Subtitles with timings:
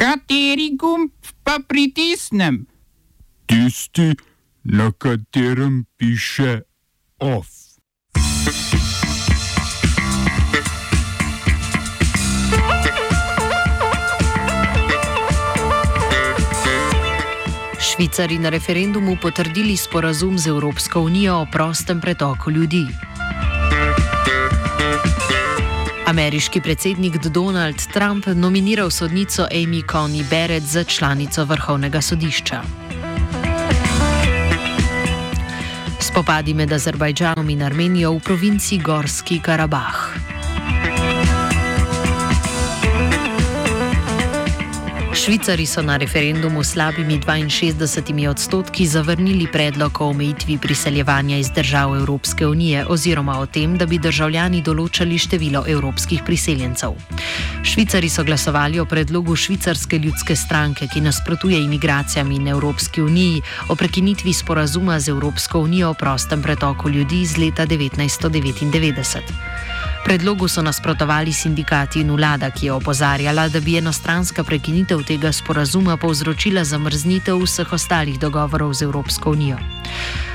[0.00, 1.12] Kateri gumb
[1.44, 2.64] pa pritisnem?
[3.44, 4.16] Tisti,
[4.64, 6.64] na katerem piše
[7.20, 7.48] OF.
[17.76, 22.86] Švicari na referendumu potrdili sporazum z Evropsko unijo o prostem pretoku ljudi.
[26.10, 32.62] Ameriški predsednik Donald Trump nominiral sodnico Amy Coney Barrett za članico vrhovnega sodišča.
[36.00, 40.29] Spopadi med Azerbajdžanom in Armenijo v provinci Gorski Karabah.
[45.20, 51.96] Švicari so na referendumu s slabimi 62 odstotki zavrnili predlog o omejitvi priseljevanja iz držav
[51.96, 56.96] Evropske unije oziroma o tem, da bi državljani določali število evropskih priseljencev.
[57.62, 63.76] Švicari so glasovali o predlogu švicarske ljudske stranke, ki nasprotuje imigracijam in Evropski uniji o
[63.76, 69.79] prekinitvi sporazuma z Evropsko unijo o prostem pretoku ljudi iz leta 1999.
[70.04, 75.96] Predlogu so nasprotovali sindikati in vlada, ki je opozarjala, da bi enostranska prekinitev tega sporazuma
[75.96, 79.58] povzročila zamrznitev vseh ostalih dogovorov z Evropsko unijo.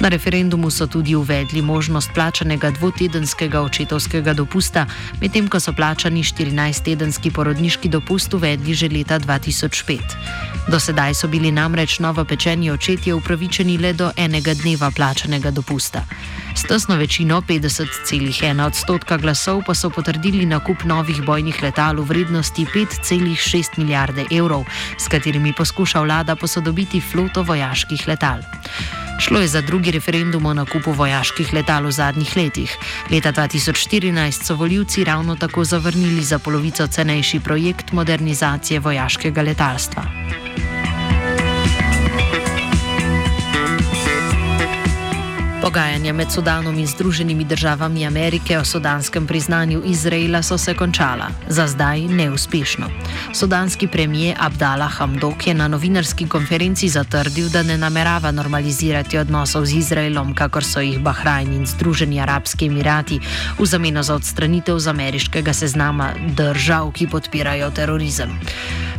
[0.00, 4.86] Na referendumu so tudi uvedli možnost plačanega dvotedenskega očetovskega dopusta,
[5.20, 10.00] medtem ko so plačani 14-tedenski porodniški dopust uvedli že leta 2005.
[10.68, 16.04] Do sedaj so bili namreč novopečeni očetje upravičeni le do enega dneva plačanega dopusta.
[16.56, 22.64] S tesno večino 50,1 odstotka glasov pa so potrdili nakup novih bojnih letal v vrednosti
[22.64, 24.64] 5,6 milijarde evrov,
[24.98, 28.40] s katerimi poskuša vlada posodobiti floto vojaških letal.
[29.20, 32.76] Šlo je za drugi referendum o nakupu vojaških letal v zadnjih letih.
[33.10, 40.04] Leta 2014 so voljivci ravno tako zavrnili za polovico cenejši projekt modernizacije vojaškega letalstva.
[45.66, 51.66] Pogajanja med Sudanom in Združenimi državami Amerike o sudanskem priznanju Izraela so se končala, za
[51.66, 52.86] zdaj neuspešno.
[53.34, 59.74] Sudanski premijer Abdallah Hamdok je na novinarski konferenci zatrdil, da ne namerava normalizirati odnosov z
[59.74, 63.20] Izraelom, kakor so jih Bahrajn in Združeni arabski emirati,
[63.58, 68.38] v zameno za odstranitev z ameriškega seznama držav, ki podpirajo terorizem.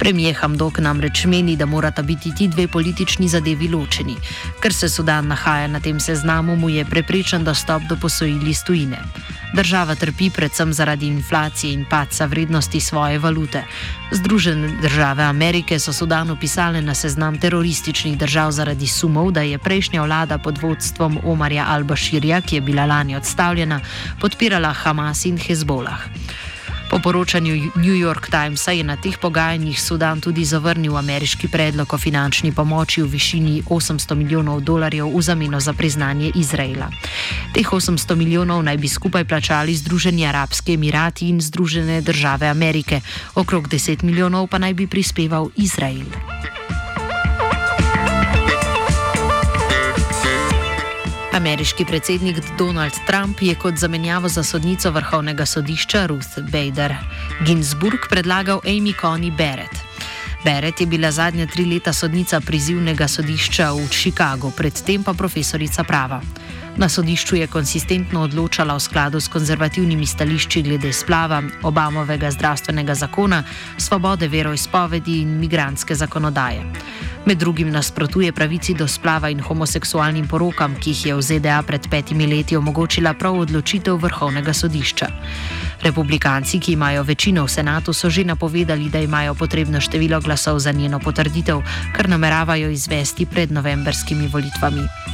[0.00, 4.14] Premijer Hamdok namreč meni, da morata biti ti dve politični zadevi ločeni.
[4.62, 8.98] Ker se Sudan nahaja na tem seznamu, mu je preprečen dostop do posojil iz tujine.
[9.54, 13.64] Država trpi predvsem zaradi inflacije in padca vrednosti svoje valute.
[14.12, 20.02] Združene države Amerike so Sudanu pisale na seznam terorističnih držav zaradi sumov, da je prejšnja
[20.02, 23.80] vlada pod vodstvom Omarja Al-Bashirja, ki je bila lani odstavljena,
[24.20, 26.00] podpirala Hamas in Hezbolah.
[26.90, 31.98] Po poročanju New York Timesa je na teh pogajanjih Sudan tudi zavrnil ameriški predlog o
[31.98, 36.90] finančni pomoči v višini 800 milijonov dolarjev v zameno za priznanje Izraela.
[37.54, 43.00] Teh 800 milijonov naj bi skupaj plačali Združeni arabski emirati in Združene države Amerike,
[43.34, 46.59] okrog 10 milijonov pa naj bi prispeval Izrael.
[51.40, 56.94] Ameriški predsednik Donald Trump je kot zamenjavo za sodnico vrhovnega sodišča Ruth Bader
[57.46, 59.72] Ginsburg predlagal Amy Coney Barrett.
[60.44, 66.20] Barrett je bila zadnja tri leta sodnica prizivnega sodišča v Chicagu, predtem pa profesorica prava.
[66.80, 73.42] Na sodišču je konsistentno odločala v skladu s konzervativnimi stališči glede splava, Obamovega zdravstvenega zakona,
[73.76, 76.64] svobode veroizpovedi in migranske zakonodaje.
[77.26, 81.84] Med drugim nasprotuje pravici do splava in homoseksualnim porokam, ki jih je v ZDA pred
[81.90, 85.12] petimi leti omogočila prav odločitev vrhovnega sodišča.
[85.84, 90.72] Republikanci, ki imajo večino v senatu, so že napovedali, da imajo potrebno število glasov za
[90.72, 91.60] njeno potrditev,
[91.92, 95.09] kar nameravajo izvesti pred novemberskimi volitvami.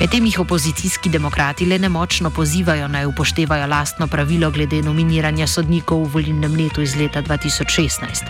[0.00, 6.10] Medtem jih opozicijski demokrati le nemočno pozivajo naj upoštevajo lastno pravilo glede nominiranja sodnikov v
[6.12, 8.26] volilnem letu iz leta 2016.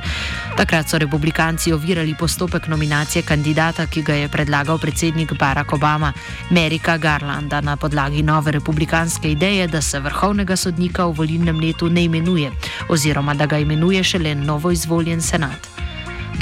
[0.56, 6.12] Takrat so republikanci ovirali postopek nominacije kandidata, ki ga je predlagal predsednik Barack Obama,
[6.50, 12.04] Merika Garlanda, na podlagi nove republikanske ideje, da se vrhovnega sodnika v volilnem letu ne
[12.04, 12.52] imenuje
[12.88, 15.73] oziroma da ga imenuje šele novo izvoljen senat.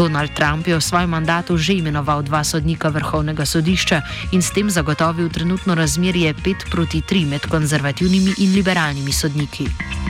[0.03, 4.03] Donald Trump je v svojem mandatu že imenoval dva sodnika vrhovnega sodišča
[4.35, 10.02] in s tem zagotovil trenutno razmerje 5 proti 3 med konzervativnimi in liberalnimi sodniki.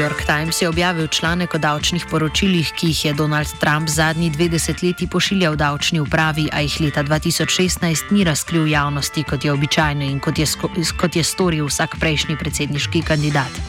[0.00, 4.48] York Times je objavil članek o davčnih poročilih, ki jih je Donald Trump zadnji dve
[4.48, 10.20] desetletji pošiljal davčni upravi, a jih leta 2016 ni razkril javnosti, kot je običajno in
[10.20, 10.46] kot je,
[11.00, 13.60] kot je storil vsak prejšnji predsedniški kandidat.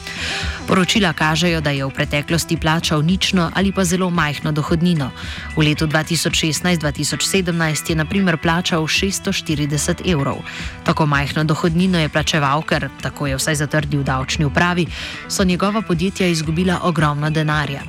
[0.67, 5.11] Poročila kažejo, da je v preteklosti plačal nično ali pa zelo majhno dohodnino.
[5.55, 10.37] V letu 2016-2017 je naprimer plačal 640 evrov.
[10.83, 14.87] Tako majhno dohodnino je plačeval, ker, tako je vsaj zatrdil davčni upravi,
[15.27, 17.81] so njegova podjetja izgubila ogromno denarja.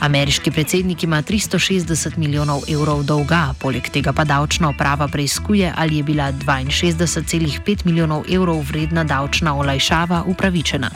[0.00, 6.02] Ameriški predsednik ima 360 milijonov evrov dolga, poleg tega pa davčna uprava preizkuje, ali je
[6.02, 10.90] bila 62,5 milijonov evrov vredna davčna olajšava upravičena.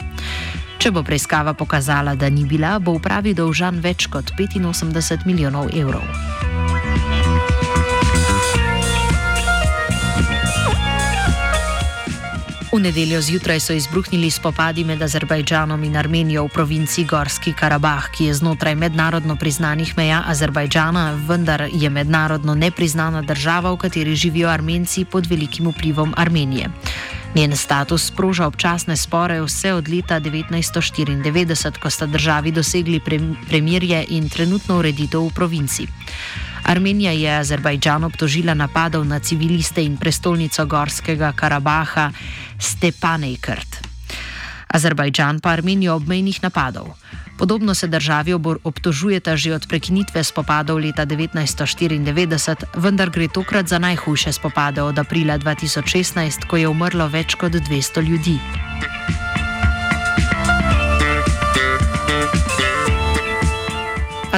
[0.79, 6.38] Če bo preiskava pokazala, da ni bila, bo upravi dolžan več kot 85 milijonov evrov.
[12.69, 18.29] V nedeljo zjutraj so izbruhnili spopadi med Azerbajdžanom in Armenijo v provinci Gorski Karabah, ki
[18.29, 25.05] je znotraj mednarodno priznanih meja Azerbajdžana, vendar je mednarodno nepriznana država, v kateri živijo Armenci
[25.05, 26.69] pod velikim vplivom Armenije.
[27.35, 32.99] Njen status sproža občasne spore vse od leta 1994, ko sta državi dosegli
[33.49, 35.87] premirje in trenutno ureditev v provinci.
[36.63, 42.11] Armenija je Azerbajdžan obtožila napadov na civiliste in prestolnico Gorskega Karabaha
[42.59, 43.88] Stepanejkrt.
[44.69, 46.93] Azerbajdžan pa Armenijo obmejnih napadov.
[47.37, 48.33] Podobno se državi
[48.63, 55.39] obtožujeta že od prekinitve spopadov leta 1994, vendar gre tokrat za najhujše spopade od aprila
[55.39, 58.39] 2016, ko je umrlo več kot 200 ljudi.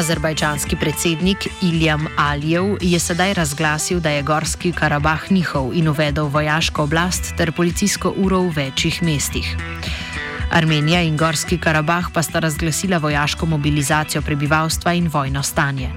[0.02, 6.84] Azerbajdžanski predsednik Iljam Alijev je sedaj razglasil, da je Gorski Karabah njihov in uvedel vojaško
[6.84, 9.58] oblast ter policijsko uro v večjih mestih.
[10.52, 15.90] Armenija in Gorski Karabah pa sta razglasila vojaško mobilizacijo prebivalstva in vojno stanje.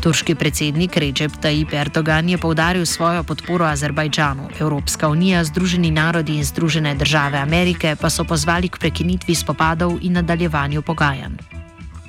[0.00, 4.48] Turški predsednik Recep Tayyip Erdogan je povdaril svojo podporo Azerbajdžanu.
[4.60, 10.12] Evropska unija, Združeni narodi in Združene države Amerike pa so pozvali k prekinitvi spopadov in
[10.12, 11.61] nadaljevanju pogajanj.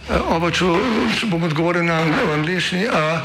[0.03, 0.67] Uh, oba, če,
[1.31, 2.01] bom odgovoril na
[2.35, 2.89] angliški.
[2.91, 3.23] Uh,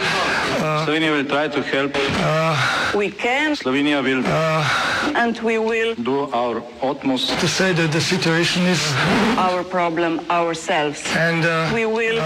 [0.63, 3.57] uh, Slovenija bo poskušala pomagati.
[3.59, 4.53] Slovenija bo naredila
[5.19, 10.21] naš utmost, da bo rekla, da je situacija naš problem,
[10.55, 10.95] sami.
[11.19, 12.23] In bomo naredili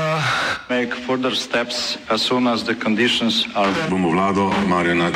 [0.69, 3.73] nadaljnje korake, as soon as the conditions are.
[3.89, 5.11] Bomo vlado Marjana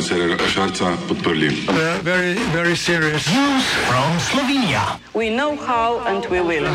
[0.00, 1.50] Cererera Šarca podprli.
[2.02, 4.96] Very, very serious news from Slovenija.
[5.14, 6.66] We know how and we will.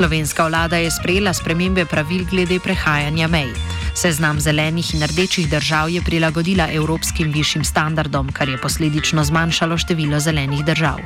[0.00, 3.52] Slovenska vlada je sprejela spremembe pravil glede prehajanja mej.
[3.92, 10.20] Seznam zelenih in rdečih držav je prilagodila evropskim višjim standardom, kar je posledično zmanjšalo število
[10.20, 11.04] zelenih držav.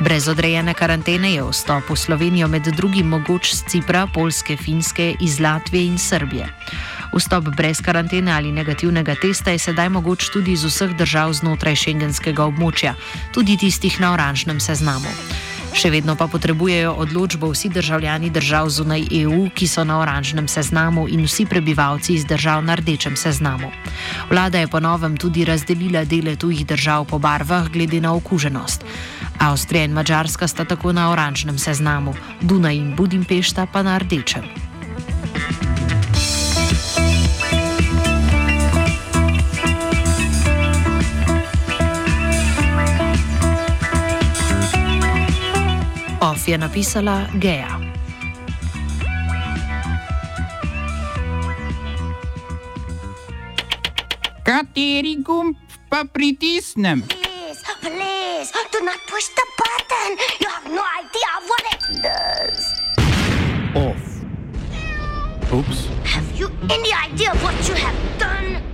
[0.00, 5.38] Brez odrejene karantene je vstop v Slovenijo med drugim mogoč z Cipra, Polske, Finske, iz
[5.38, 6.50] Latvije in Srbije.
[7.14, 12.42] Vstop brez karantene ali negativnega testa je sedaj mogoč tudi iz vseh držav znotraj šengenskega
[12.42, 12.98] območja,
[13.30, 15.14] tudi tistih na oranžnem seznamu.
[15.72, 21.06] Še vedno pa potrebujejo odločbo vsi državljani držav zunaj EU, ki so na oranžnem seznamu
[21.08, 23.72] in vsi prebivalci iz držav na rdečem seznamu.
[24.30, 28.84] Vlada je ponovem tudi razdelila dele tujih držav po barvah glede na okuženost.
[29.40, 34.71] Avstrija in Mačarska sta tako na oranžnem seznamu, Dunaj in Budimpešta pa na rdečem.
[46.42, 47.78] Off je napisala Geja.
[54.42, 55.54] Kateri gumb
[55.86, 57.06] pa pritisnem?
[57.06, 60.18] Please, please, do not push the button.
[60.42, 62.60] You have no idea what it does.
[63.78, 64.02] Off.
[65.54, 65.86] Oops.
[66.10, 68.71] Have you any idea what you have done?